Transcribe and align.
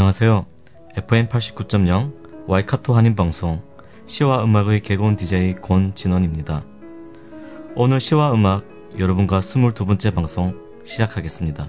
안녕하세요. 0.00 0.46
FM 0.96 1.28
89.0 1.28 2.46
와이카토 2.46 2.94
한인방송 2.94 3.62
시와 4.06 4.42
음악의 4.44 4.80
개건 4.80 5.14
DJ 5.14 5.56
권진원입니다. 5.60 6.64
오늘 7.74 8.00
시와 8.00 8.32
음악 8.32 8.64
여러분과 8.98 9.40
22번째 9.40 10.14
방송 10.14 10.58
시작하겠습니다. 10.86 11.68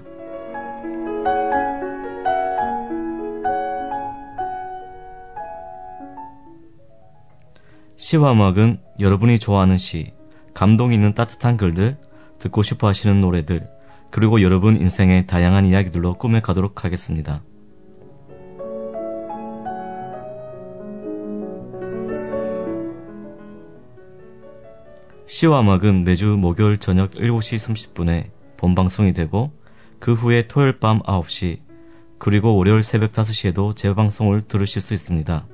시와 7.98 8.32
음악은 8.32 8.80
여러분이 8.98 9.40
좋아하는 9.40 9.76
시, 9.76 10.14
감동 10.54 10.94
있는 10.94 11.12
따뜻한 11.12 11.58
글들, 11.58 11.98
듣고 12.38 12.62
싶어 12.62 12.88
하시는 12.88 13.20
노래들, 13.20 13.68
그리고 14.10 14.40
여러분 14.40 14.80
인생의 14.80 15.26
다양한 15.26 15.66
이야기들로 15.66 16.14
꾸며가도록 16.14 16.86
하겠습니다. 16.86 17.42
시와 25.42 25.62
음악은 25.62 26.04
매주 26.04 26.36
목요일 26.38 26.78
저녁 26.78 27.10
7시 27.14 27.56
30분에 27.56 28.30
본방송이 28.56 29.12
되고 29.12 29.50
그 29.98 30.14
후에 30.14 30.46
토요일 30.46 30.78
밤 30.78 31.00
9시 31.00 31.58
그리고 32.16 32.54
월요일 32.54 32.84
새벽 32.84 33.10
5시에도 33.10 33.74
재방송을 33.74 34.42
들으실 34.42 34.80
수 34.80 34.94
있습니다. 34.94 35.44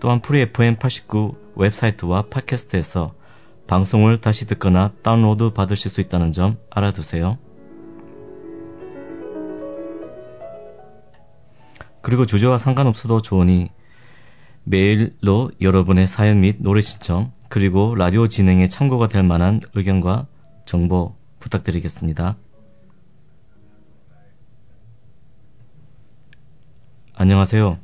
또한 0.00 0.20
프리 0.22 0.40
FM 0.40 0.74
89 0.74 1.36
웹사이트와 1.54 2.22
팟캐스트에서 2.30 3.14
방송을 3.68 4.18
다시 4.18 4.44
듣거나 4.48 4.90
다운로드 5.02 5.52
받으실 5.52 5.88
수 5.88 6.00
있다는 6.00 6.32
점 6.32 6.58
알아두세요. 6.72 7.38
그리고 12.00 12.26
주제와 12.26 12.58
상관없어도 12.58 13.22
좋으니 13.22 13.70
메일로 14.64 15.52
여러분의 15.60 16.08
사연 16.08 16.40
및 16.40 16.56
노래 16.58 16.80
신청 16.80 17.30
그리고 17.52 17.94
라디오 17.94 18.28
진행에 18.28 18.66
참고가 18.66 19.08
될 19.08 19.22
만한 19.22 19.60
의견과 19.74 20.26
정보 20.64 21.16
부탁드리겠습니다. 21.38 22.38
안녕하세요. 27.14 27.78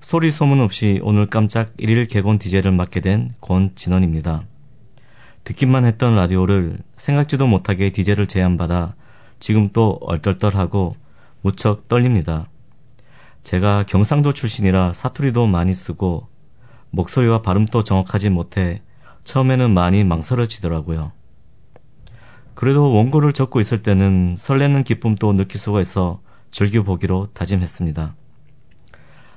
소리 0.00 0.30
소문 0.30 0.60
없이 0.60 1.00
오늘 1.02 1.26
깜짝 1.26 1.76
1일 1.78 2.08
개건 2.08 2.38
DJ를 2.38 2.70
맡게 2.70 3.00
된 3.00 3.28
권진원입니다. 3.40 4.44
듣기만 5.42 5.84
했던 5.84 6.14
라디오를 6.14 6.78
생각지도 6.94 7.48
못하게 7.48 7.90
DJ를 7.90 8.28
제안받아 8.28 8.94
지금 9.40 9.70
또 9.72 9.98
얼떨떨하고 10.02 10.94
무척 11.40 11.88
떨립니다. 11.88 12.48
제가 13.42 13.82
경상도 13.82 14.32
출신이라 14.32 14.92
사투리도 14.92 15.48
많이 15.48 15.74
쓰고 15.74 16.28
목소리와 16.90 17.42
발음도 17.42 17.82
정확하지 17.82 18.30
못해 18.30 18.80
처음에는 19.24 19.72
많이 19.72 20.04
망설여지더라고요. 20.04 21.12
그래도 22.54 22.92
원고를 22.92 23.32
적고 23.32 23.60
있을 23.60 23.78
때는 23.78 24.36
설레는 24.38 24.84
기쁨도 24.84 25.32
느낄 25.32 25.58
수가 25.58 25.80
있어 25.80 26.20
즐겨보기로 26.50 27.28
다짐했습니다. 27.32 28.14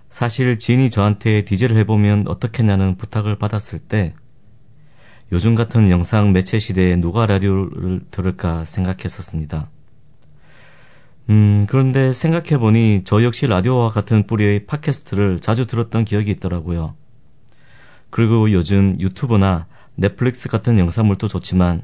사실 0.10 0.60
지인이 0.60 0.90
저한테 0.90 1.44
디제를 1.44 1.78
해보면 1.78 2.28
어떻겠냐는 2.28 2.98
부탁을 2.98 3.38
받았을 3.38 3.80
때 3.80 4.14
요즘 5.32 5.56
같은 5.56 5.90
영상 5.90 6.34
매체 6.34 6.60
시대에 6.60 6.96
누가 6.98 7.26
라디오를 7.26 8.02
들을까 8.12 8.64
생각했었습니다. 8.64 9.70
음, 11.30 11.66
그런데 11.68 12.14
생각해보니 12.14 13.02
저 13.04 13.24
역시 13.24 13.48
라디오와 13.48 13.90
같은 13.90 14.28
뿌리의 14.28 14.68
팟캐스트를 14.68 15.40
자주 15.40 15.66
들었던 15.66 16.06
기억이 16.06 16.30
있더라고요. 16.32 16.96
그리고 18.16 18.50
요즘 18.54 18.96
유튜브나 18.98 19.68
넷플릭스 19.96 20.48
같은 20.48 20.80
영상물도 20.80 21.28
좋지만 21.28 21.82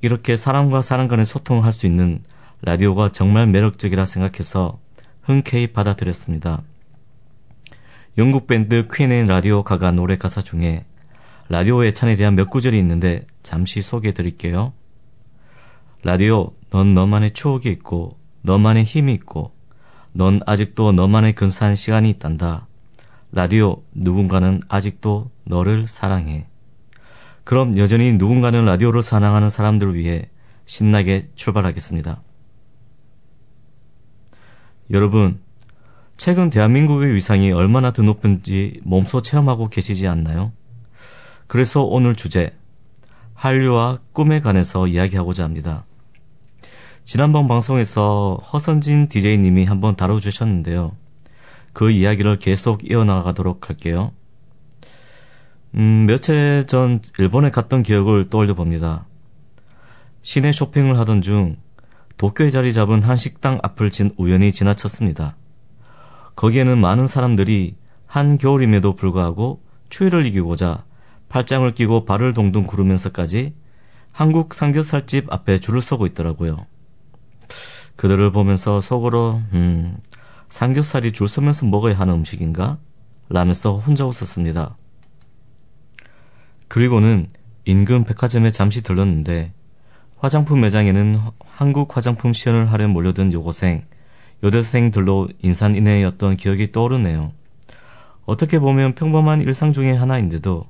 이렇게 0.00 0.36
사람과 0.36 0.82
사람 0.82 1.06
간의 1.06 1.26
소통을 1.26 1.62
할 1.62 1.72
수 1.72 1.86
있는 1.86 2.24
라디오가 2.60 3.12
정말 3.12 3.46
매력적이라 3.46 4.04
생각해서 4.04 4.80
흔쾌히 5.22 5.68
받아들였습니다. 5.68 6.62
영국 8.18 8.48
밴드 8.48 8.88
퀸의 8.92 9.28
라디오 9.28 9.62
가가 9.62 9.92
노래 9.92 10.18
가사 10.18 10.42
중에 10.42 10.84
라디오 11.48 11.84
애찬에 11.84 12.16
대한 12.16 12.34
몇 12.34 12.50
구절이 12.50 12.76
있는데 12.76 13.24
잠시 13.44 13.80
소개해 13.80 14.14
드릴게요. 14.14 14.72
라디오, 16.02 16.52
넌 16.70 16.94
너만의 16.94 17.30
추억이 17.30 17.68
있고, 17.68 18.18
너만의 18.42 18.82
힘이 18.82 19.14
있고, 19.14 19.52
넌 20.12 20.40
아직도 20.46 20.90
너만의 20.90 21.34
근사한 21.34 21.76
시간이 21.76 22.10
있단다. 22.10 22.67
라디오, 23.30 23.82
누군가는 23.92 24.60
아직도 24.68 25.30
너를 25.44 25.86
사랑해. 25.86 26.46
그럼 27.44 27.78
여전히 27.78 28.12
누군가는 28.12 28.64
라디오를 28.64 29.02
사랑하는 29.02 29.48
사람들을 29.48 29.94
위해 29.94 30.30
신나게 30.64 31.22
출발하겠습니다. 31.34 32.22
여러분, 34.90 35.40
최근 36.16 36.50
대한민국의 36.50 37.14
위상이 37.14 37.52
얼마나 37.52 37.92
더 37.92 38.02
높은지 38.02 38.80
몸소 38.84 39.22
체험하고 39.22 39.68
계시지 39.68 40.06
않나요? 40.06 40.52
그래서 41.46 41.82
오늘 41.82 42.16
주제, 42.16 42.56
한류와 43.34 44.00
꿈에 44.12 44.40
관해서 44.40 44.86
이야기하고자 44.86 45.44
합니다. 45.44 45.84
지난번 47.04 47.48
방송에서 47.48 48.40
허선진 48.52 49.08
DJ님이 49.08 49.64
한번 49.64 49.96
다뤄주셨는데요. 49.96 50.92
그 51.78 51.92
이야기를 51.92 52.40
계속 52.40 52.90
이어나가도록 52.90 53.68
할게요. 53.68 54.10
음, 55.76 56.06
며칠 56.08 56.64
전 56.66 57.00
일본에 57.18 57.52
갔던 57.52 57.84
기억을 57.84 58.28
떠올려 58.30 58.54
봅니다. 58.54 59.06
시내 60.20 60.50
쇼핑을 60.50 60.98
하던 60.98 61.22
중 61.22 61.56
도쿄에 62.16 62.50
자리 62.50 62.72
잡은 62.72 63.04
한 63.04 63.16
식당 63.16 63.60
앞을 63.62 63.92
진 63.92 64.10
우연히 64.16 64.50
지나쳤습니다. 64.50 65.36
거기에는 66.34 66.76
많은 66.78 67.06
사람들이 67.06 67.76
한 68.06 68.38
겨울임에도 68.38 68.96
불구하고 68.96 69.62
추위를 69.88 70.26
이기고자 70.26 70.84
팔짱을 71.28 71.74
끼고 71.74 72.06
발을 72.06 72.32
동동 72.32 72.66
구르면서까지 72.66 73.54
한국 74.10 74.52
삼겹살집 74.52 75.32
앞에 75.32 75.60
줄을 75.60 75.80
서고 75.80 76.06
있더라고요. 76.06 76.66
그들을 77.94 78.32
보면서 78.32 78.80
속으로 78.80 79.42
음, 79.52 79.96
삼겹살이 80.48 81.12
줄 81.12 81.28
서면서 81.28 81.66
먹어야 81.66 81.98
하는 81.98 82.14
음식인가? 82.14 82.78
라면서 83.28 83.76
혼자 83.76 84.06
웃었습니다. 84.06 84.76
그리고는 86.68 87.28
인근 87.64 88.04
백화점에 88.04 88.50
잠시 88.50 88.82
들렀는데 88.82 89.52
화장품 90.16 90.60
매장에는 90.60 91.18
한국 91.44 91.96
화장품 91.96 92.32
시연을 92.32 92.72
하려 92.72 92.88
몰려든 92.88 93.32
여고생, 93.32 93.84
여대생들로 94.42 95.28
인산인해였던 95.42 96.36
기억이 96.36 96.72
떠오르네요. 96.72 97.32
어떻게 98.24 98.58
보면 98.58 98.94
평범한 98.94 99.42
일상 99.42 99.72
중의 99.72 99.96
하나인데도 99.96 100.66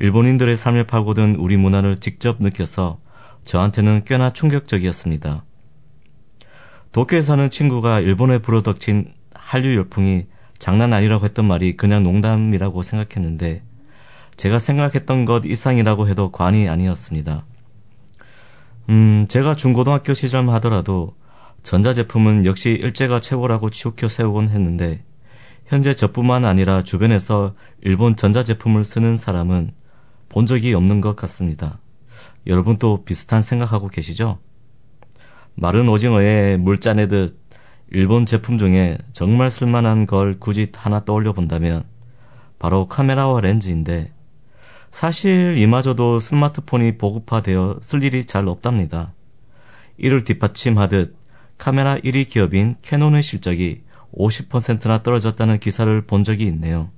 일본인들의 0.00 0.56
삶을 0.56 0.86
파고든 0.86 1.36
우리 1.36 1.56
문화를 1.56 2.00
직접 2.00 2.42
느껴서 2.42 2.98
저한테는 3.44 4.04
꽤나 4.04 4.30
충격적이었습니다. 4.30 5.44
도쿄에 6.92 7.22
사는 7.22 7.50
친구가 7.50 8.00
일본에 8.00 8.38
불어덕친 8.38 9.13
한류 9.44 9.76
열풍이 9.76 10.26
장난 10.58 10.92
아니라고 10.94 11.24
했던 11.26 11.44
말이 11.44 11.76
그냥 11.76 12.02
농담이라고 12.02 12.82
생각했는데 12.82 13.62
제가 14.36 14.58
생각했던 14.58 15.26
것 15.26 15.44
이상이라고 15.44 16.08
해도 16.08 16.32
관이 16.32 16.68
아니었습니다. 16.68 17.44
음, 18.88 19.26
제가 19.28 19.54
중고등학교 19.54 20.14
시절만 20.14 20.54
하더라도 20.56 21.14
전자제품은 21.62 22.46
역시 22.46 22.70
일제가 22.70 23.20
최고라고 23.20 23.70
치우켜 23.70 24.08
세우곤 24.08 24.48
했는데 24.48 25.04
현재 25.66 25.94
저뿐만 25.94 26.44
아니라 26.44 26.82
주변에서 26.82 27.54
일본 27.82 28.16
전자제품을 28.16 28.82
쓰는 28.84 29.16
사람은 29.16 29.72
본 30.28 30.46
적이 30.46 30.74
없는 30.74 31.00
것 31.00 31.16
같습니다. 31.16 31.78
여러분도 32.46 33.04
비슷한 33.04 33.40
생각하고 33.42 33.88
계시죠? 33.88 34.38
마른 35.54 35.88
오징어에 35.88 36.56
물 36.56 36.80
짜내듯 36.80 37.43
일본 37.94 38.26
제품 38.26 38.58
중에 38.58 38.98
정말 39.12 39.52
쓸만한 39.52 40.06
걸 40.06 40.40
굳이 40.40 40.72
하나 40.74 41.04
떠올려 41.04 41.32
본다면 41.32 41.84
바로 42.58 42.88
카메라와 42.88 43.40
렌즈인데 43.40 44.12
사실 44.90 45.56
이마저도 45.58 46.18
스마트폰이 46.18 46.98
보급화되어 46.98 47.78
쓸 47.82 48.02
일이 48.02 48.24
잘 48.24 48.48
없답니다. 48.48 49.12
이를 49.96 50.24
뒷받침하듯 50.24 51.16
카메라 51.56 51.96
1위 51.96 52.28
기업인 52.28 52.74
캐논의 52.82 53.22
실적이 53.22 53.82
50%나 54.12 55.04
떨어졌다는 55.04 55.60
기사를 55.60 56.00
본 56.04 56.24
적이 56.24 56.46
있네요. 56.46 56.90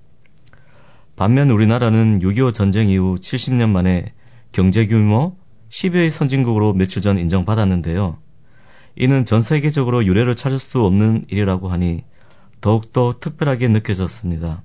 반면 1.15 1.51
우리나라는 1.51 2.21
6.25 2.21 2.55
전쟁 2.55 2.89
이후 2.89 3.17
70년 3.17 3.69
만에 3.69 4.15
경제 4.51 4.87
규모 4.87 5.37
10위의 5.69 6.09
선진국으로 6.09 6.73
며칠 6.73 7.03
전 7.03 7.19
인정받았는데요. 7.19 8.17
이는 8.97 9.25
전 9.25 9.41
세계적으로 9.41 10.05
유례를 10.07 10.35
찾을 10.35 10.59
수 10.59 10.83
없는 10.83 11.27
일이라고 11.29 11.69
하니 11.69 12.05
더욱더 12.61 13.15
특별하게 13.21 13.69
느껴졌습니다. 13.69 14.63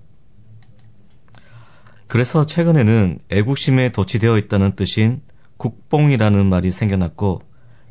그래서 2.08 2.46
최근에는 2.46 3.20
애국심에 3.30 3.90
도취되어 3.90 4.38
있다는 4.38 4.76
뜻인 4.76 5.22
국뽕이라는 5.58 6.46
말이 6.46 6.72
생겨났고 6.72 7.42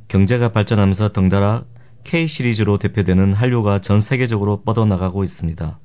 경제가 0.09 0.51
발전하면서 0.53 1.13
덩달아 1.13 1.65
K 2.05 2.27
시리즈로 2.27 2.79
대표되는 2.79 3.35
한류가 3.35 3.81
전 3.81 4.01
세계적으로 4.01 4.63
뻗어나가고 4.63 5.23
있습니다. 5.23 5.79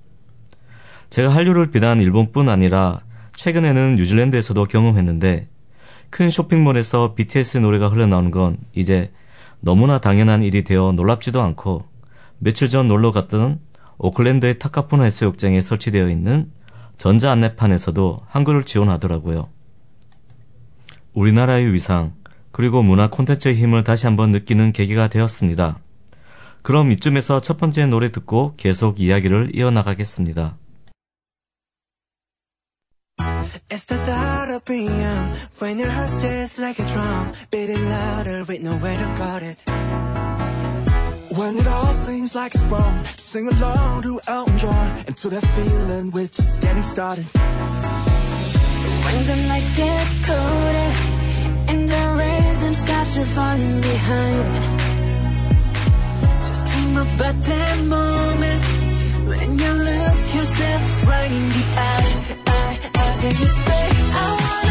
제가 1.09 1.29
한류를 1.29 1.71
비단 1.71 2.01
일본뿐 2.01 2.49
아니라 2.49 3.01
최근에는 3.35 3.97
뉴질랜드에서도 3.97 4.65
경험했는데 4.65 5.49
큰 6.09 6.29
쇼핑몰에서 6.29 7.13
BTS 7.13 7.57
노래가 7.57 7.89
흘러나오는 7.89 8.31
건 8.31 8.57
이제 8.73 9.11
너무나 9.59 9.99
당연한 9.99 10.43
일이 10.43 10.63
되어 10.63 10.91
놀랍지도 10.91 11.41
않고 11.41 11.85
며칠 12.39 12.67
전 12.69 12.87
놀러 12.87 13.11
갔던 13.11 13.59
오클랜드의 13.97 14.59
타카푸나 14.59 15.05
해수욕장에 15.05 15.61
설치되어 15.61 16.09
있는 16.09 16.51
전자 16.97 17.31
안내판에서도 17.31 18.21
한글을 18.27 18.63
지원하더라고요. 18.63 19.49
우리나라의 21.13 21.73
위상, 21.73 22.13
그리고 22.51 22.83
문화 22.83 23.09
콘텐츠의 23.09 23.55
힘을 23.55 23.83
다시 23.83 24.05
한번 24.05 24.31
느끼는 24.31 24.71
계기가 24.73 25.07
되었습니다. 25.07 25.79
그럼 26.61 26.91
이쯤에서 26.91 27.41
첫 27.41 27.57
번째 27.57 27.85
노래 27.87 28.11
듣고 28.11 28.53
계속 28.57 28.99
이야기를 28.99 29.51
이어나가겠습니다. 29.55 30.57
It's 33.69 33.85
the 33.85 33.97
thought 33.97 34.49
of 34.49 34.65
PM 34.65 35.33
when 35.59 35.77
your 35.79 35.89
heart 35.89 36.21
just 36.21 36.59
like 36.59 36.79
a 36.79 36.85
drum 36.85 37.33
beating 37.51 37.89
louder 37.89 38.43
with 38.43 38.61
nowhere 38.61 38.97
to 38.97 39.13
guard 39.17 39.43
it. 39.43 39.57
When 41.37 41.57
it 41.57 41.67
all 41.67 41.93
seems 41.93 42.33
like 42.35 42.55
it's 42.55 42.63
wrong, 42.65 43.03
sing 43.17 43.47
along 43.49 44.03
to 44.03 44.19
Elton 44.27 44.57
John 44.57 45.03
and 45.05 45.17
to 45.17 45.29
that 45.29 45.45
feeling 45.55 46.11
we're 46.11 46.27
just 46.27 46.61
getting 46.61 46.83
started. 46.83 47.25
When 49.05 49.25
the 49.25 49.35
nights 49.47 49.75
get 49.75 50.07
colder 50.23 50.91
and 51.71 51.89
the 51.89 52.03
rhythm's 52.17 52.83
got 52.83 53.15
you 53.15 53.25
falling 53.25 53.81
behind, 53.81 54.55
just 56.43 56.65
dream 56.65 56.97
about 56.97 57.39
that 57.39 57.85
moment 57.85 58.84
when 59.27 59.57
you 59.57 59.71
look 59.73 60.35
yourself 60.35 61.07
right 61.07 61.31
in 61.31 61.49
the 61.49 61.65
eye. 61.77 62.37
eye, 62.47 62.79
eye 62.95 63.19
and 63.23 63.39
you 63.39 63.45
say, 63.65 63.89
I 64.13 64.37
wanna 64.41 64.64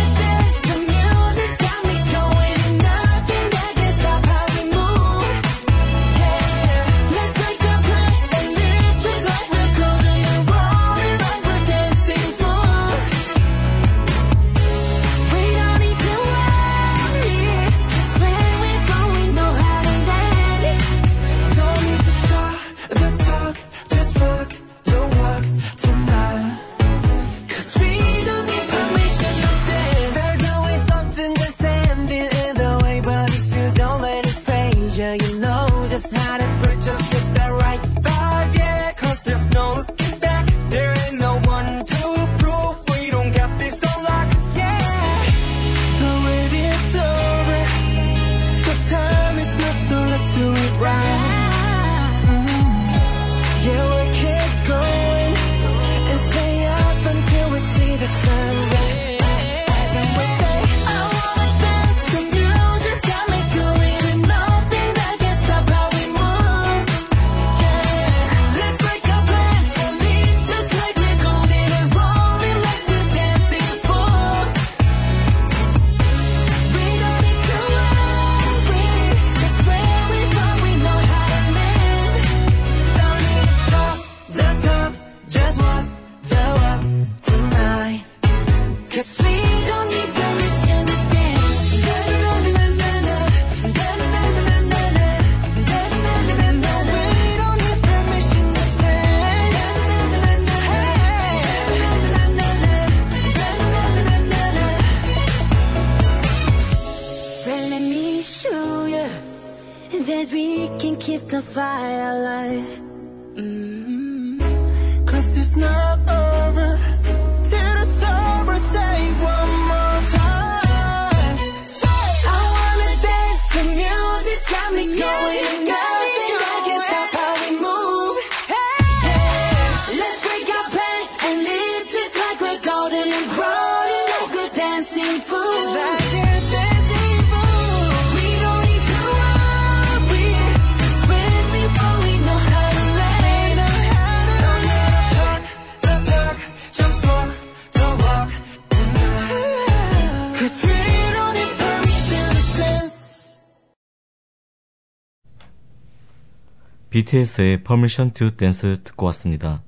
BTS의 156.94 157.64
Permission 157.64 158.12
to 158.12 158.30
Dance 158.30 158.76
듣고 158.84 159.06
왔습니다. 159.06 159.64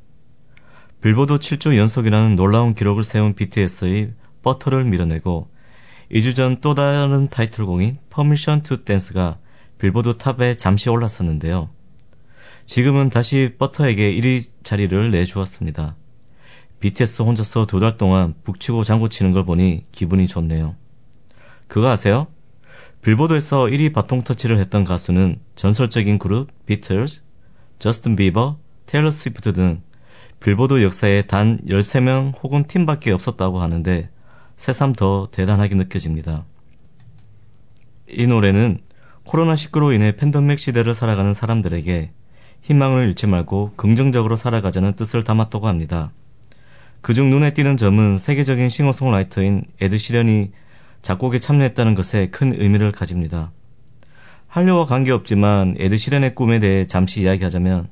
빌보드 1.02 1.38
7주 1.38 1.76
연속이라는 1.76 2.36
놀라운 2.36 2.72
기록을 2.72 3.02
세운 3.02 3.34
BTS의 3.34 4.12
버터를 4.44 4.84
밀어내고 4.84 5.50
2주 6.12 6.36
전 6.36 6.60
또 6.60 6.76
다른 6.76 7.26
타이틀곡인 7.28 7.98
Permission 8.14 8.62
to 8.62 8.76
Dance가 8.76 9.38
빌보드 9.80 10.18
탑에 10.18 10.54
잠시 10.56 10.88
올랐었는데요. 10.88 11.68
지금은 12.64 13.10
다시 13.10 13.56
버터에게 13.58 14.14
1위 14.14 14.44
자리를 14.62 15.10
내주었습니다. 15.10 15.96
BTS 16.78 17.22
혼자서 17.22 17.66
두 17.66 17.80
달 17.80 17.96
동안 17.98 18.34
북치고 18.44 18.84
장구치는 18.84 19.32
걸 19.32 19.44
보니 19.44 19.82
기분이 19.90 20.28
좋네요. 20.28 20.76
그거 21.66 21.88
아세요? 21.88 22.28
빌보드에서 23.06 23.66
1위 23.66 23.92
바통 23.92 24.20
터치를 24.20 24.58
했던 24.58 24.82
가수는 24.82 25.38
전설적인 25.54 26.18
그룹 26.18 26.48
비틀즈, 26.66 27.20
저스틴 27.78 28.16
비버, 28.16 28.58
테일러 28.86 29.12
스위프트 29.12 29.52
등 29.52 29.80
빌보드 30.40 30.82
역사에 30.82 31.22
단 31.22 31.60
13명 31.68 32.34
혹은 32.42 32.64
팀밖에 32.66 33.12
없었다고 33.12 33.60
하는데 33.60 34.10
새삼 34.56 34.94
더 34.94 35.28
대단하게 35.30 35.76
느껴집니다. 35.76 36.46
이 38.08 38.26
노래는 38.26 38.80
코로나19로 39.24 39.94
인해 39.94 40.16
팬데믹 40.16 40.58
시대를 40.58 40.92
살아가는 40.92 41.32
사람들에게 41.32 42.10
희망을 42.62 43.06
잃지 43.06 43.28
말고 43.28 43.74
긍정적으로 43.76 44.34
살아가자는 44.34 44.94
뜻을 44.94 45.22
담았다고 45.22 45.68
합니다. 45.68 46.10
그중 47.02 47.30
눈에 47.30 47.54
띄는 47.54 47.76
점은 47.76 48.18
세계적인 48.18 48.68
싱어송라이터인 48.68 49.62
에드 49.80 49.96
시런이 49.96 50.50
작곡에 51.06 51.38
참여했다는 51.38 51.94
것에 51.94 52.30
큰 52.30 52.52
의미를 52.60 52.90
가집니다. 52.90 53.52
한류와 54.48 54.86
관계없지만 54.86 55.76
에드 55.78 55.98
시런의 55.98 56.34
꿈에 56.34 56.58
대해 56.58 56.88
잠시 56.88 57.22
이야기하자면 57.22 57.86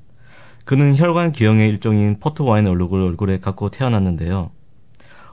그는 0.64 0.97
혈관 0.97 1.30
기형의 1.30 1.68
일종인 1.68 2.18
포트 2.18 2.42
와인 2.42 2.66
얼룩을 2.66 3.00
얼굴에 3.00 3.38
갖고 3.38 3.71
태어났는데요. 3.71 4.50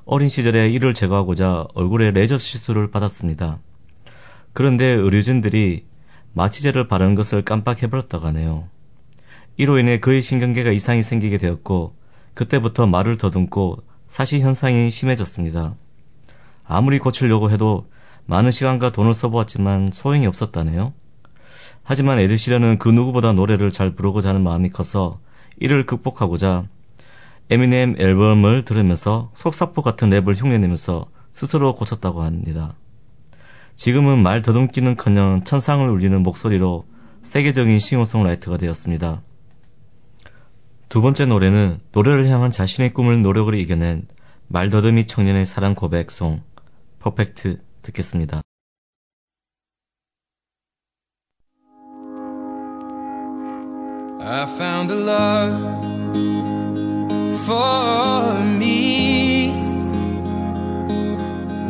어린 0.05 0.29
시절에 0.29 0.69
이를 0.69 0.93
제거하고자 0.93 1.69
얼굴에 1.73 2.11
레이저 2.11 2.37
시술을 2.37 2.91
받았습니다. 2.91 3.57
그런데 4.53 4.85
의료진들이 4.85 5.87
마취제를 6.33 6.87
바르는 6.87 7.15
것을 7.15 7.43
깜빡해버렸다고 7.43 8.27
하네요. 8.27 8.69
이로 9.57 9.79
인해 9.79 9.99
그의 9.99 10.21
신경계가 10.21 10.69
이상이 10.69 11.01
생기게 11.01 11.39
되었고 11.39 11.95
그때부터 12.35 12.85
말을 12.85 13.17
더듬고 13.17 13.79
사시 14.07 14.39
현상이 14.39 14.91
심해졌습니다. 14.91 15.77
아무리 16.73 16.99
고치려고 16.99 17.51
해도 17.51 17.89
많은 18.27 18.51
시간과 18.51 18.91
돈을 18.91 19.13
써보았지만 19.13 19.89
소용이 19.91 20.25
없었다네요. 20.25 20.93
하지만 21.83 22.17
에드시런은 22.19 22.79
그 22.79 22.87
누구보다 22.87 23.33
노래를 23.33 23.71
잘 23.71 23.93
부르고자 23.93 24.29
하는 24.29 24.41
마음이 24.41 24.69
커서 24.69 25.19
이를 25.59 25.85
극복하고자 25.85 26.67
에미넴 27.49 27.97
앨범을 27.99 28.63
들으면서 28.63 29.31
속사포 29.33 29.81
같은 29.81 30.09
랩을 30.11 30.41
흉내내면서 30.41 31.07
스스로 31.33 31.75
고쳤다고 31.75 32.23
합니다. 32.23 32.75
지금은 33.75 34.23
말 34.23 34.41
더듬기는커녕 34.41 35.43
천상을 35.43 35.89
울리는 35.89 36.23
목소리로 36.23 36.85
세계적인 37.21 37.79
싱어송라이터가 37.79 38.55
되었습니다. 38.55 39.21
두 40.87 41.01
번째 41.01 41.25
노래는 41.25 41.79
노래를 41.91 42.29
향한 42.29 42.49
자신의 42.49 42.93
꿈을 42.93 43.21
노력으로 43.21 43.57
이겨낸 43.57 44.07
말더듬이 44.47 45.05
청년의 45.05 45.45
사랑 45.45 45.75
고백송 45.75 46.41
퍼펙트 47.00 47.62
듣겠습니다. 47.82 48.42
I 54.28 54.44
found 54.58 54.90
a 54.90 54.96
love 54.96 55.60
for 57.46 58.44
me. 58.44 59.52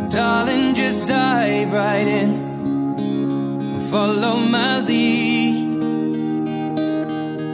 Darling, 0.09 0.75
just 0.75 1.05
dive 1.07 1.71
right 1.71 2.07
in. 2.07 3.79
Follow 3.91 4.37
my 4.37 4.81
lead. 4.81 5.77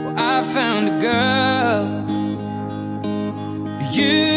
Well, 0.05 0.15
I 0.17 0.41
found 0.43 0.87
a 0.87 0.97
girl, 1.01 1.85
beautiful 3.91 4.36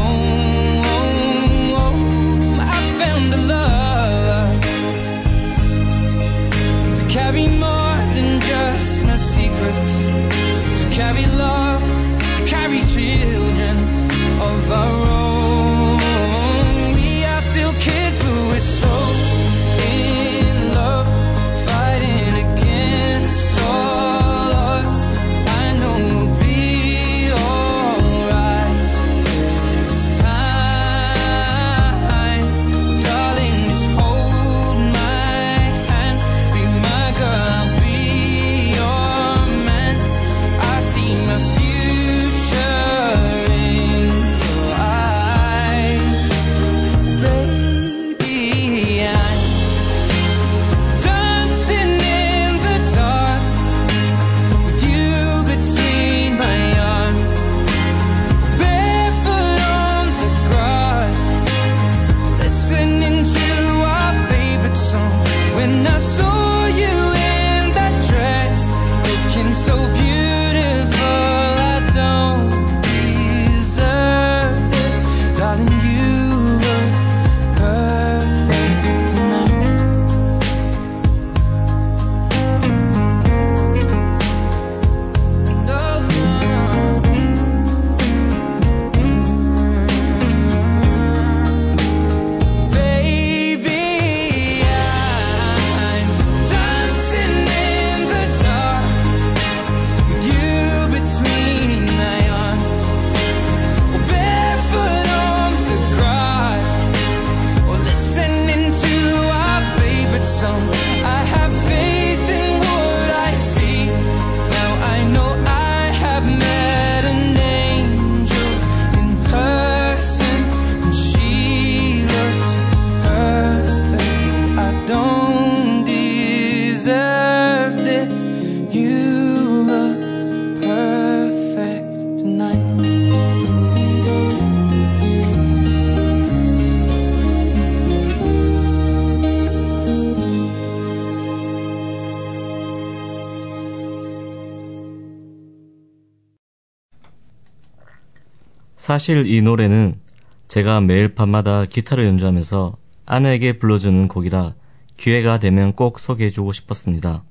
사실 148.81 149.27
이 149.27 149.43
노래는 149.43 149.99
제가 150.47 150.81
매일 150.81 151.13
밤마다 151.13 151.65
기타를 151.65 152.03
연주하면서 152.03 152.77
아내에게 153.05 153.59
불러주는 153.59 154.07
곡이라 154.07 154.55
기회가 154.97 155.37
되면 155.37 155.73
꼭 155.73 155.99
소개해주고 155.99 156.51
싶었습니다. 156.51 157.23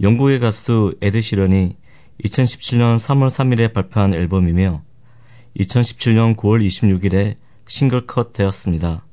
영국의 0.00 0.38
가수 0.38 0.94
에드 1.02 1.22
시런이 1.22 1.76
2017년 2.22 2.98
3월 2.98 3.30
3일에 3.30 3.72
발표한 3.72 4.14
앨범이며 4.14 4.84
2017년 5.58 6.36
9월 6.36 6.64
26일에 6.64 7.34
싱글컷 7.66 8.32
되었습니다. 8.32 9.04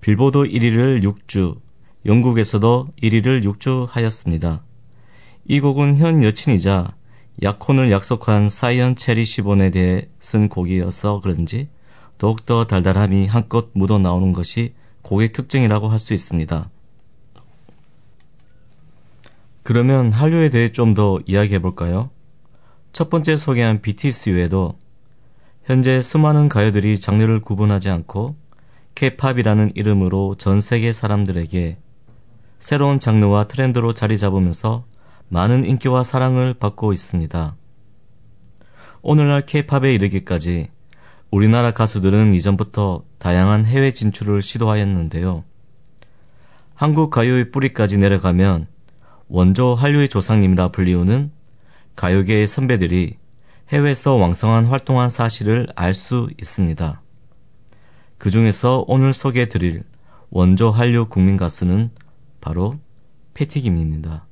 빌보드 0.00 0.38
1위를 0.38 1.02
6주, 1.02 1.58
영국에서도 2.06 2.90
1위를 3.02 3.42
6주 3.42 3.88
하였습니다. 3.90 4.62
이 5.48 5.58
곡은 5.58 5.96
현 5.96 6.22
여친이자 6.22 6.94
약혼을 7.42 7.90
약속한 7.92 8.48
사이언 8.48 8.96
체리 8.96 9.24
시본에 9.24 9.70
대해 9.70 10.08
쓴 10.18 10.48
곡이어서 10.48 11.20
그런지 11.20 11.68
더욱더 12.18 12.66
달달함이 12.66 13.26
한껏 13.26 13.68
묻어 13.74 13.98
나오는 13.98 14.32
것이 14.32 14.74
곡의 15.02 15.32
특징이라고 15.32 15.88
할 15.88 15.98
수 15.98 16.14
있습니다. 16.14 16.70
그러면 19.62 20.12
한류에 20.12 20.48
대해 20.48 20.70
좀 20.72 20.94
더 20.94 21.18
이야기해 21.26 21.58
볼까요? 21.60 22.10
첫 22.92 23.10
번째 23.10 23.36
소개한 23.36 23.82
BTS 23.82 24.30
외에도 24.30 24.78
현재 25.64 26.00
수많은 26.00 26.48
가요들이 26.48 26.98
장르를 27.00 27.40
구분하지 27.40 27.90
않고 27.90 28.36
K-팝이라는 28.94 29.72
이름으로 29.74 30.36
전 30.38 30.60
세계 30.60 30.92
사람들에게 30.92 31.76
새로운 32.58 32.98
장르와 33.00 33.44
트렌드로 33.44 33.92
자리 33.92 34.16
잡으면서 34.16 34.84
많은 35.28 35.64
인기와 35.64 36.02
사랑을 36.02 36.54
받고 36.54 36.92
있습니다. 36.92 37.56
오늘날 39.02 39.44
K-팝에 39.44 39.94
이르기까지 39.94 40.70
우리나라 41.30 41.72
가수들은 41.72 42.34
이전부터 42.34 43.04
다양한 43.18 43.64
해외 43.64 43.90
진출을 43.90 44.42
시도하였는데요. 44.42 45.44
한국 46.74 47.10
가요의 47.10 47.50
뿌리까지 47.50 47.98
내려가면 47.98 48.66
원조 49.28 49.74
한류의 49.74 50.08
조상님이라 50.08 50.68
불리우는 50.68 51.32
가요계의 51.96 52.46
선배들이 52.46 53.16
해외에서 53.70 54.14
왕성한 54.14 54.66
활동한 54.66 55.08
사실을 55.08 55.66
알 55.74 55.94
수 55.94 56.28
있습니다. 56.40 57.02
그 58.18 58.30
중에서 58.30 58.84
오늘 58.86 59.12
소개해 59.12 59.48
드릴 59.48 59.82
원조 60.30 60.70
한류 60.70 61.06
국민 61.06 61.36
가수는 61.36 61.90
바로 62.40 62.78
패티김입니다. 63.34 64.26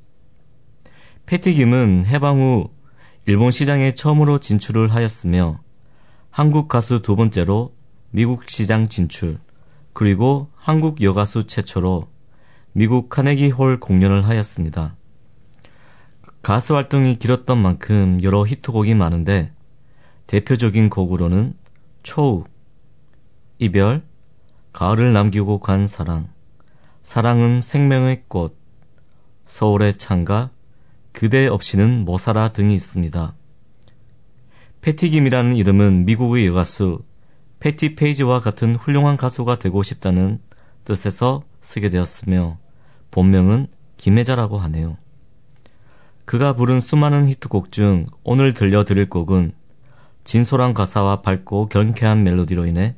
패티김은 1.26 2.04
해방 2.06 2.40
후 2.40 2.70
일본 3.24 3.50
시장에 3.50 3.94
처음으로 3.94 4.38
진출을 4.38 4.92
하였으며 4.92 5.58
한국 6.30 6.68
가수 6.68 7.00
두 7.00 7.16
번째로 7.16 7.74
미국 8.10 8.48
시장 8.50 8.88
진출, 8.88 9.38
그리고 9.94 10.50
한국 10.54 11.00
여가수 11.00 11.46
최초로 11.46 12.08
미국 12.72 13.08
카네기 13.08 13.50
홀 13.50 13.80
공연을 13.80 14.26
하였습니다. 14.26 14.96
가수 16.42 16.74
활동이 16.74 17.18
길었던 17.18 17.56
만큼 17.56 18.20
여러 18.22 18.44
히트곡이 18.44 18.94
많은데 18.94 19.50
대표적인 20.26 20.90
곡으로는 20.90 21.54
초우, 22.02 22.44
이별, 23.58 24.02
가을을 24.74 25.14
남기고 25.14 25.60
간 25.60 25.86
사랑, 25.86 26.28
사랑은 27.02 27.62
생명의 27.62 28.24
꽃, 28.28 28.58
서울의 29.44 29.96
창가, 29.96 30.50
그대 31.14 31.46
없이는 31.46 32.04
못 32.04 32.18
살아 32.18 32.48
등이 32.48 32.74
있습니다. 32.74 33.34
패티김이라는 34.80 35.54
이름은 35.54 36.04
미국의 36.06 36.48
여가수 36.48 37.02
패티 37.60 37.94
페이지와 37.94 38.40
같은 38.40 38.74
훌륭한 38.74 39.16
가수가 39.16 39.60
되고 39.60 39.82
싶다는 39.84 40.40
뜻에서 40.82 41.44
쓰게 41.60 41.88
되었으며 41.90 42.58
본명은 43.12 43.68
김혜자라고 43.96 44.58
하네요. 44.58 44.96
그가 46.24 46.56
부른 46.56 46.80
수많은 46.80 47.28
히트곡 47.28 47.70
중 47.70 48.06
오늘 48.24 48.52
들려드릴 48.52 49.08
곡은 49.08 49.52
진솔한 50.24 50.74
가사와 50.74 51.22
밝고 51.22 51.68
경쾌한 51.68 52.24
멜로디로 52.24 52.66
인해 52.66 52.96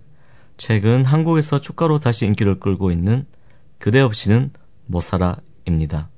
최근 0.56 1.04
한국에서 1.04 1.60
축가로 1.60 1.98
다시 1.98 2.24
인기를 2.24 2.60
끌고 2.60 2.90
있는 2.90 3.26
그대 3.78 4.00
없이는 4.00 4.52
못 4.86 5.02
살아입니다. 5.02 6.08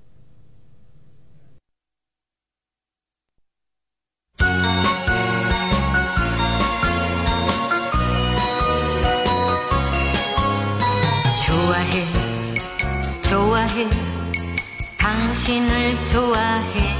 당신을 15.08 16.04
좋아해. 16.04 16.94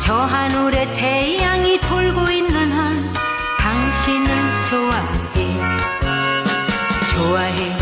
저 0.00 0.12
하늘에 0.12 0.92
태양이 0.92 1.78
돌고 1.78 2.28
있는 2.32 2.72
한 2.72 2.96
당신을 3.56 4.28
좋아해. 4.68 5.56
좋아해 7.14 7.76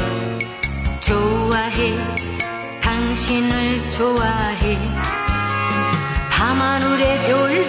좋아해. 1.00 1.96
당신을 2.82 3.90
좋아해. 3.92 4.78
밤하늘에 6.30 7.26
별 7.28 7.65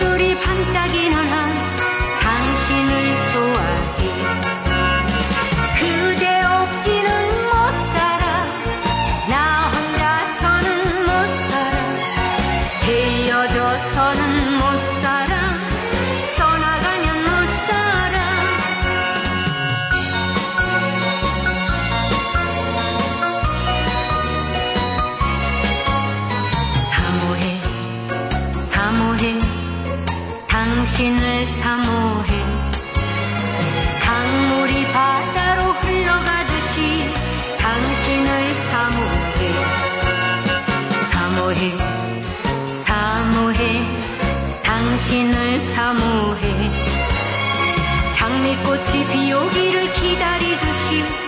꽃이 48.78 49.08
비 49.08 49.34
오기를 49.34 49.92
기다리듯이 49.94 51.27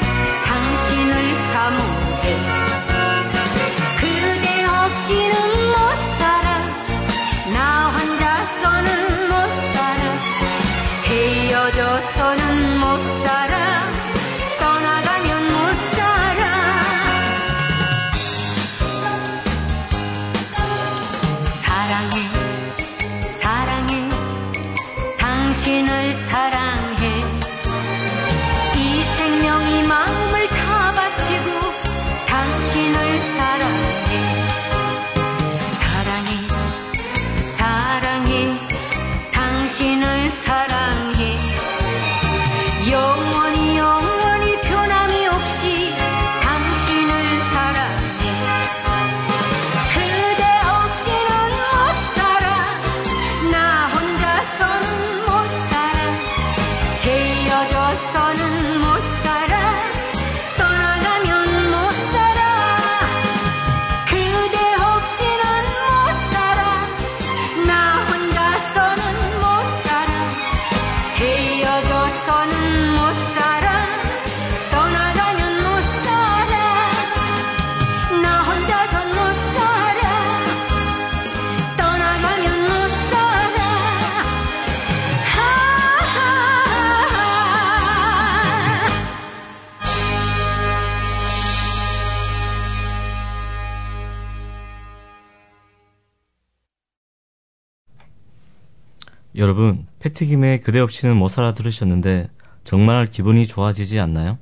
여러분, 99.40 99.88
패티김의 100.00 100.60
그대 100.60 100.80
없이는 100.80 101.16
못 101.16 101.30
살아 101.30 101.54
들으셨는데 101.54 102.28
정말 102.66 103.06
기분이 103.06 103.48
좋아지지 103.48 103.98
않나요? 103.98 104.38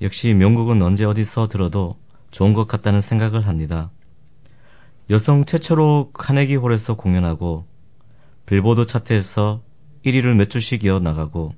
역시 0.00 0.34
명곡은 0.34 0.82
언제 0.82 1.04
어디서 1.04 1.46
들어도 1.46 1.94
좋은 2.32 2.52
것 2.52 2.66
같다는 2.66 3.00
생각을 3.00 3.46
합니다. 3.46 3.92
여성 5.08 5.44
최초로 5.44 6.10
카네기 6.14 6.56
홀에서 6.56 6.94
공연하고 6.94 7.64
빌보드 8.46 8.86
차트에서 8.86 9.62
1위를 10.04 10.34
몇 10.34 10.50
주씩 10.50 10.82
이어 10.82 10.98
나가고 10.98 11.54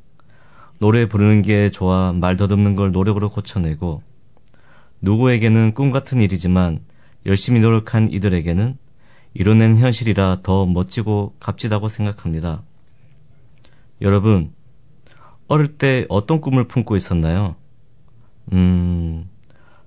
노래 0.80 1.08
부르는 1.08 1.40
게 1.40 1.70
좋아 1.70 2.12
말 2.12 2.36
더듬는 2.36 2.74
걸 2.74 2.92
노력으로 2.92 3.30
고쳐내고 3.30 4.02
누구에게는 5.00 5.72
꿈 5.72 5.90
같은 5.90 6.20
일이지만 6.20 6.80
열심히 7.24 7.60
노력한 7.60 8.12
이들에게는 8.12 8.76
이뤄낸 9.34 9.76
현실이라 9.76 10.38
더 10.42 10.64
멋지고 10.64 11.34
값지다고 11.40 11.88
생각합니다. 11.88 12.62
여러분, 14.00 14.52
어릴 15.48 15.76
때 15.76 16.06
어떤 16.08 16.40
꿈을 16.40 16.68
품고 16.68 16.96
있었나요? 16.96 17.56
음, 18.52 19.28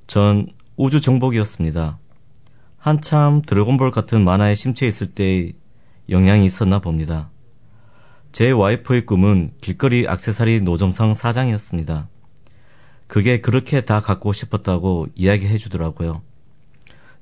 전 0.05 0.47
우주 0.75 1.01
정복이었습니다. 1.01 1.97
한참 2.77 3.41
드래곤볼 3.41 3.91
같은 3.91 4.23
만화에 4.23 4.53
심취해 4.55 4.88
있을 4.88 5.07
때의 5.07 5.53
영향이 6.10 6.45
있었나 6.45 6.79
봅니다. 6.79 7.29
제 8.31 8.51
와이프의 8.51 9.05
꿈은 9.05 9.51
길거리 9.62 10.07
악세사리 10.07 10.62
노점상 10.62 11.13
사장이었습니다. 11.13 12.07
그게 13.07 13.39
그렇게 13.39 13.81
다 13.81 14.01
갖고 14.01 14.33
싶었다고 14.33 15.07
이야기해 15.15 15.57
주더라고요. 15.57 16.21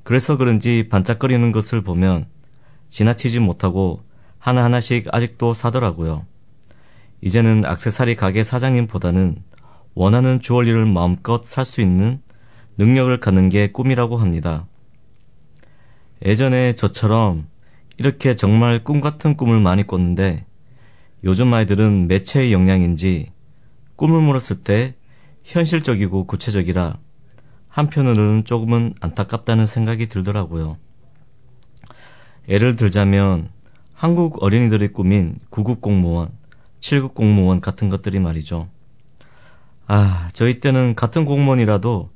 그래서 0.05 0.37
그런지 0.37 0.87
반짝거리는 0.87 1.51
것을 1.51 1.81
보면 1.81 2.27
지나치지 2.89 3.39
못하고 3.39 4.03
하나하나씩 4.37 5.07
아직도 5.11 5.55
사더라고요. 5.55 6.27
이제는 7.21 7.65
악세사리 7.65 8.15
가게 8.15 8.43
사장님보다는 8.43 9.41
원하는 9.95 10.39
주얼리를 10.39 10.85
마음껏 10.85 11.43
살 11.43 11.65
수 11.65 11.81
있는 11.81 12.21
능력을 12.77 13.19
갖는 13.19 13.49
게 13.49 13.71
꿈이라고 13.71 14.17
합니다. 14.17 14.67
예전에 16.23 16.73
저처럼 16.73 17.47
이렇게 17.97 18.35
정말 18.35 18.83
꿈 18.83 19.01
같은 19.01 19.35
꿈을 19.35 19.59
많이 19.59 19.87
꿨는데 19.87 20.45
요즘 21.23 21.51
아이들은 21.51 22.07
매체의 22.07 22.53
영향인지 22.53 23.31
꿈을 23.95 24.21
물었을 24.21 24.57
때 24.57 24.93
현실적이고 25.45 26.27
구체적이라 26.27 26.93
한편으로는 27.75 28.45
조금은 28.45 28.93
안타깝다는 29.01 29.65
생각이 29.65 30.07
들더라고요. 30.07 30.77
예를 32.47 32.77
들자면 32.77 33.49
한국 33.93 34.41
어린이들의 34.41 34.93
꿈인 34.93 35.37
9급 35.51 35.81
공무원, 35.81 36.31
7급 36.79 37.13
공무원 37.13 37.59
같은 37.59 37.89
것들이 37.89 38.19
말이죠. 38.19 38.69
아, 39.87 40.29
저희 40.31 40.61
때는 40.61 40.95
같은 40.95 41.25
공무원이라도 41.25 42.11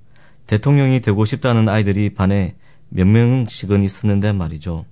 대통령이 0.47 1.01
되고 1.01 1.25
싶다는 1.25 1.67
아이들이 1.67 2.13
반에 2.13 2.55
몇 2.87 3.05
명씩은 3.05 3.83
있었는데 3.83 4.31
말이죠. 4.31 4.85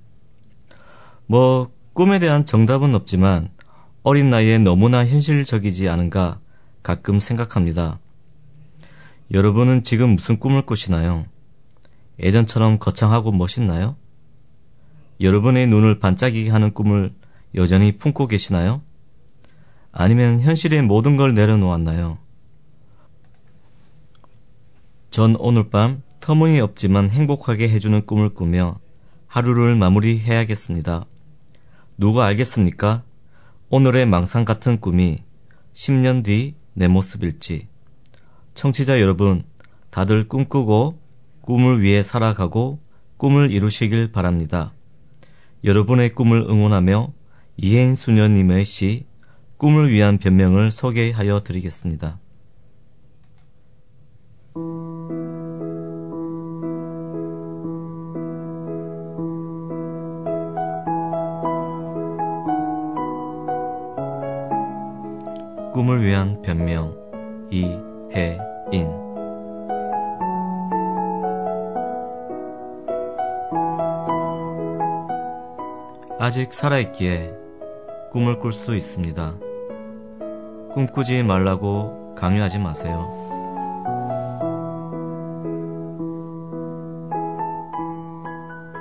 뭐, 1.27 1.71
꿈에 1.93 2.19
대한 2.19 2.45
정답은 2.45 2.93
없지만 2.93 3.51
어린 4.03 4.29
나이에 4.29 4.57
너무나 4.59 5.05
현실적이지 5.05 5.87
않은가 5.87 6.41
가끔 6.83 7.21
생각합니다. 7.21 7.99
여러분은 9.31 9.83
지금 9.83 10.11
무슨 10.11 10.39
꿈을 10.39 10.65
꾸시나요? 10.65 11.25
예전처럼 12.19 12.79
거창하고 12.79 13.31
멋있나요? 13.31 13.95
여러분의 15.19 15.67
눈을 15.67 15.99
반짝이게 15.99 16.49
하는 16.49 16.73
꿈을 16.73 17.13
여전히 17.55 17.97
품고 17.97 18.27
계시나요? 18.27 18.81
아니면 19.91 20.41
현실의 20.41 20.83
모든 20.83 21.17
걸 21.17 21.33
내려놓았나요? 21.33 22.17
전 25.09 25.35
오늘 25.39 25.69
밤 25.69 26.03
터무니없지만 26.19 27.09
행복하게 27.09 27.69
해주는 27.69 28.05
꿈을 28.05 28.29
꾸며 28.29 28.79
하루를 29.27 29.75
마무리해야겠습니다. 29.75 31.05
누가 31.97 32.25
알겠습니까? 32.25 33.03
오늘의 33.69 34.05
망상 34.05 34.45
같은 34.45 34.79
꿈이 34.79 35.17
10년 35.73 36.23
뒤 36.23 36.55
내 36.77 36.87
모습일지. 36.87 37.67
청취자 38.57 38.99
여러분, 38.99 39.43
다들 39.91 40.27
꿈꾸고 40.27 40.99
꿈을 41.41 41.79
위해 41.83 42.01
살아가고 42.01 42.79
꿈을 43.17 43.51
이루시길 43.51 44.11
바랍니다. 44.11 44.73
여러분의 45.63 46.15
꿈을 46.15 46.41
응원하며 46.49 47.13
이혜인 47.57 47.93
수녀님의 47.93 48.65
시 48.65 49.05
꿈을 49.57 49.91
위한 49.91 50.17
변명을 50.17 50.71
소개하여 50.71 51.41
드리겠습니다. 51.41 52.19
꿈을 65.73 66.03
위한 66.03 66.41
변명 66.41 66.97
2 67.51 67.96
해인 68.15 69.07
아직 76.19 76.51
살아있기에 76.51 77.33
꿈을 78.11 78.39
꿀 78.39 78.51
수 78.51 78.75
있습니다. 78.75 79.35
꿈꾸지 80.73 81.23
말라고 81.23 82.15
강요하지 82.15 82.59
마세요. 82.59 83.07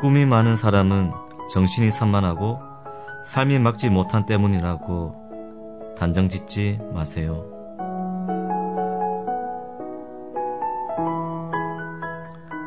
꿈이 0.00 0.24
많은 0.24 0.56
사람은 0.56 1.12
정신이 1.52 1.90
산만하고 1.90 2.60
삶이 3.24 3.58
막지 3.58 3.90
못한 3.90 4.26
때문이라고 4.26 5.94
단정 5.96 6.28
짓지 6.28 6.78
마세요. 6.92 7.55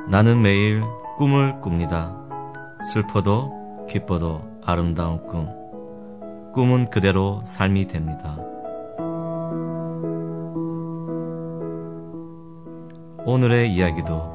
나는 0.10 0.42
매일 0.42 0.84
꿈을 1.18 1.62
꿉니다. 1.62 2.16
슬퍼도 2.82 3.86
기뻐도 3.88 4.42
아름다운 4.66 5.28
꿈. 5.28 5.48
꿈은 6.52 6.90
그대로 6.90 7.42
삶이 7.46 7.86
됩니다. 7.86 8.36
오늘의 13.24 13.72
이야기도 13.72 14.34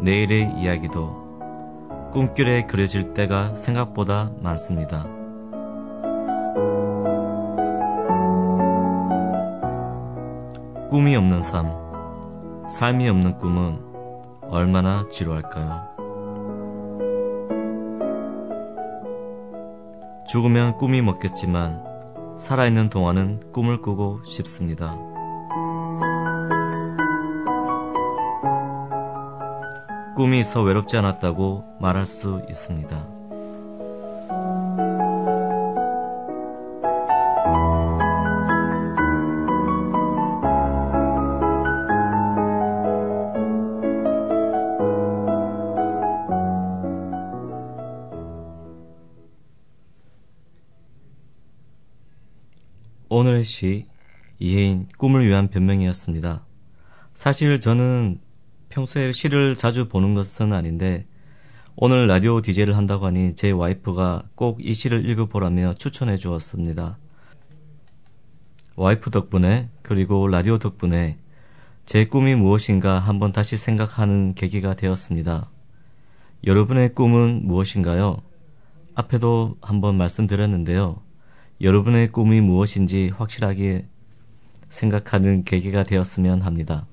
내일의 0.00 0.54
이야기도 0.56 2.08
꿈결에 2.10 2.62
그려질 2.62 3.12
때가 3.12 3.54
생각보다 3.54 4.32
많습니다. 4.40 5.04
꿈이 10.88 11.14
없는 11.16 11.42
삶, 11.42 11.70
삶이 12.66 13.10
없는 13.10 13.36
꿈은 13.36 13.91
얼마나 14.52 15.08
지루할까요? 15.08 15.88
죽으면 20.28 20.76
꿈이 20.76 21.00
먹겠지만 21.00 21.82
살아있는 22.36 22.90
동안은 22.90 23.50
꿈을 23.52 23.80
꾸고 23.80 24.22
싶습니다. 24.24 24.94
꿈이 30.14 30.40
있어 30.40 30.60
외롭지 30.60 30.98
않았다고 30.98 31.64
말할 31.80 32.04
수 32.04 32.44
있습니다. 32.50 33.21
오늘의 53.22 53.44
시 53.44 53.86
이혜인 54.40 54.88
꿈을 54.98 55.24
위한 55.24 55.46
변명이었습니다. 55.46 56.44
사실 57.14 57.60
저는 57.60 58.18
평소에 58.68 59.12
시를 59.12 59.56
자주 59.56 59.88
보는 59.88 60.12
것은 60.12 60.52
아닌데 60.52 61.06
오늘 61.76 62.08
라디오 62.08 62.40
DJ를 62.40 62.76
한다고 62.76 63.06
하니 63.06 63.36
제 63.36 63.52
와이프가 63.52 64.24
꼭 64.34 64.58
이 64.60 64.74
시를 64.74 65.08
읽어보라며 65.08 65.74
추천해 65.74 66.16
주었습니다. 66.16 66.98
와이프 68.74 69.10
덕분에 69.10 69.70
그리고 69.82 70.26
라디오 70.26 70.58
덕분에 70.58 71.16
제 71.86 72.04
꿈이 72.06 72.34
무엇인가 72.34 72.98
한번 72.98 73.30
다시 73.30 73.56
생각하는 73.56 74.34
계기가 74.34 74.74
되었습니다. 74.74 75.48
여러분의 76.44 76.92
꿈은 76.96 77.46
무엇인가요? 77.46 78.16
앞에도 78.96 79.58
한번 79.62 79.96
말씀드렸는데요. 79.96 81.00
여러분의 81.60 82.10
꿈이 82.10 82.40
무엇인지 82.40 83.12
확실하게 83.16 83.86
생각하는 84.68 85.44
계기가 85.44 85.84
되었으면 85.84 86.42
합니다. 86.42 86.86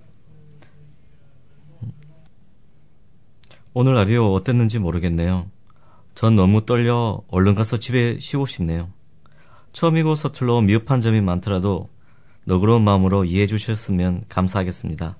오늘 3.74 3.93
라디오 3.93 4.34
어땠는지 4.34 4.80
모르겠네요. 4.80 5.50
전 6.15 6.36
너무 6.36 6.65
떨려 6.65 7.22
얼른 7.30 7.56
가서 7.56 7.78
집에 7.78 8.19
쉬고 8.19 8.45
싶네요. 8.45 8.89
처음이고 9.72 10.15
서툴러 10.15 10.62
미흡한 10.62 11.00
점이 11.02 11.22
많더라도 11.22 11.89
너그러운 12.45 12.84
마음으로 12.84 13.26
이해해 13.26 13.48
주셨으면 13.48 14.24
감사하겠습니다. 14.28 15.17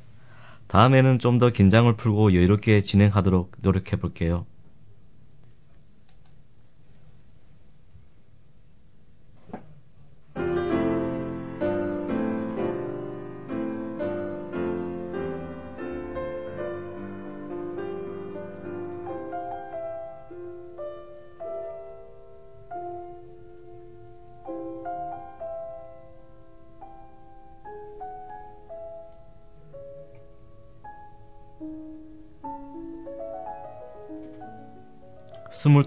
다음에는 0.67 1.19
좀 1.19 1.39
더 1.39 1.52
긴장을 1.52 1.95
풀고 1.95 2.34
여유롭게 2.34 2.82
진행하도록 2.82 3.52
노력해 3.62 3.95
볼게요. 3.95 4.45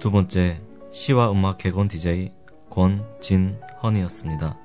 두 0.02 0.10
번째 0.10 0.60
시와 0.90 1.30
음악 1.30 1.58
개건 1.58 1.86
DJ 1.86 2.32
권진헌이었습니다. 2.70 4.58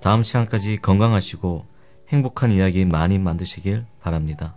다음 0.00 0.22
시간까지 0.22 0.78
건강하시고 0.78 1.66
행복한 2.08 2.50
이야기 2.50 2.86
많이 2.86 3.18
만드시길 3.18 3.84
바랍니다. 4.00 4.56